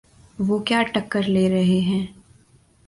وہ 0.47 0.57
کیا 0.59 0.81
ٹکر 0.93 1.23
لے 1.27 1.47
رہے 1.49 1.79
ہیں؟ 1.81 2.05